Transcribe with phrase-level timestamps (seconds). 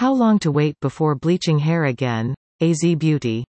[0.00, 2.34] How long to wait before bleaching hair again?
[2.62, 3.44] AZ Beauty.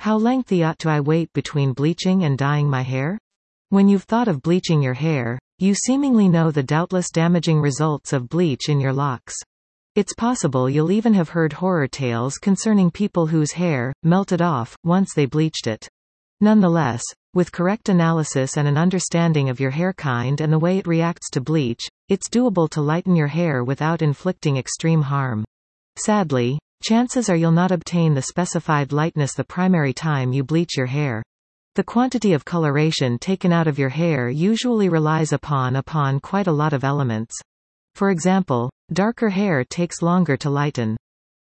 [0.00, 3.16] How lengthy ought to I wait between bleaching and dyeing my hair?
[3.68, 8.28] When you've thought of bleaching your hair, you seemingly know the doubtless damaging results of
[8.28, 9.36] bleach in your locks.
[9.94, 15.14] It's possible you'll even have heard horror tales concerning people whose hair melted off once
[15.14, 15.88] they bleached it.
[16.40, 17.04] Nonetheless,
[17.34, 21.30] with correct analysis and an understanding of your hair kind and the way it reacts
[21.30, 25.44] to bleach, it's doable to lighten your hair without inflicting extreme harm.
[25.96, 30.86] Sadly, chances are you'll not obtain the specified lightness the primary time you bleach your
[30.86, 31.22] hair.
[31.76, 36.52] The quantity of coloration taken out of your hair usually relies upon upon quite a
[36.52, 37.34] lot of elements.
[37.94, 40.96] For example, darker hair takes longer to lighten.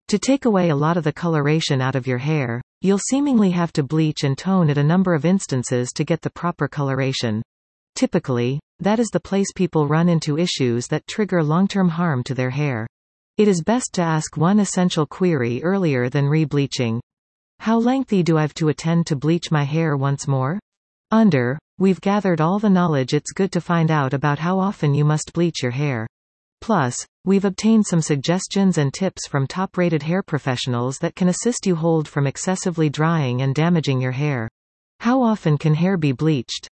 [0.09, 3.73] To take away a lot of the coloration out of your hair, you'll seemingly have
[3.75, 7.43] to bleach and tone it a number of instances to get the proper coloration.
[7.95, 12.51] Typically, that is the place people run into issues that trigger long-term harm to their
[12.51, 12.87] hair.
[13.39, 17.01] It is best to ask one essential query earlier than re-bleaching,
[17.63, 20.59] how lengthy do I've to attend to bleach my hair once more?
[21.13, 25.05] Under, we've gathered all the knowledge it's good to find out about how often you
[25.05, 26.09] must bleach your hair.
[26.61, 31.77] Plus, we've obtained some suggestions and tips from top-rated hair professionals that can assist you
[31.77, 34.49] hold from excessively drying and damaging your hair.
[34.99, 36.69] How often can hair be bleached?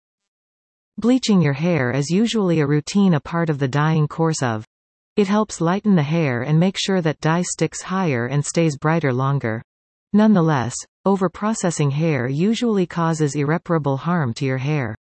[0.97, 4.65] Bleaching your hair is usually a routine a part of the dyeing course of.
[5.19, 9.13] It helps lighten the hair and make sure that dye sticks higher and stays brighter
[9.13, 9.61] longer.
[10.13, 14.95] Nonetheless, overprocessing hair usually causes irreparable harm to your hair.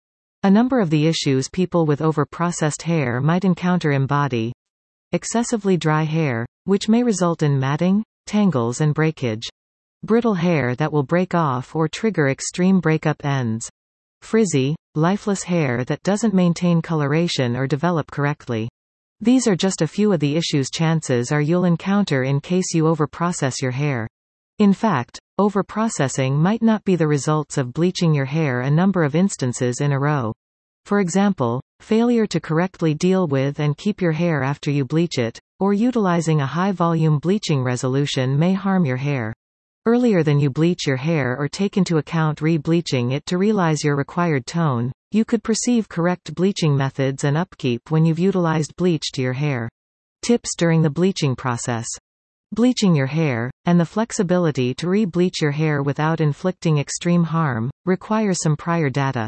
[0.43, 4.53] A number of the issues people with overprocessed hair might encounter embody
[5.11, 9.43] excessively dry hair, which may result in matting, tangles and breakage.
[10.01, 13.69] Brittle hair that will break off or trigger extreme breakup ends.
[14.21, 18.69] Frizzy, lifeless hair that doesn't maintain coloration or develop correctly.
[19.21, 22.83] These are just a few of the issues chances are you'll encounter in case you
[22.83, 24.09] overprocess your hair.
[24.59, 29.15] In fact, overprocessing might not be the results of bleaching your hair a number of
[29.15, 30.33] instances in a row.
[30.83, 35.39] For example, failure to correctly deal with and keep your hair after you bleach it,
[35.61, 39.33] or utilizing a high-volume bleaching resolution may harm your hair.
[39.85, 43.95] Earlier than you bleach your hair or take into account re-bleaching it to realize your
[43.95, 49.21] required tone, you could perceive correct bleaching methods and upkeep when you've utilized bleach to
[49.21, 49.69] your hair.
[50.21, 51.87] Tips during the bleaching process.
[52.51, 58.33] Bleaching your hair, and the flexibility to re-bleach your hair without inflicting extreme harm, require
[58.33, 59.25] some prior data.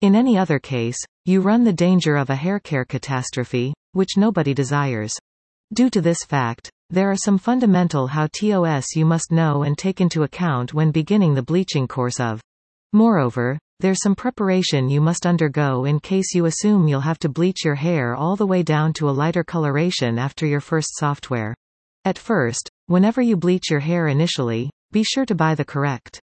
[0.00, 5.14] In any other case, you run the danger of a haircare catastrophe, which nobody desires.
[5.74, 10.00] Due to this fact, there are some fundamental how TOS you must know and take
[10.00, 12.40] into account when beginning the bleaching course of.
[12.94, 17.64] Moreover, there's some preparation you must undergo in case you assume you'll have to bleach
[17.64, 21.54] your hair all the way down to a lighter coloration after your first software.
[22.04, 26.20] At first, whenever you bleach your hair initially, be sure to buy the correct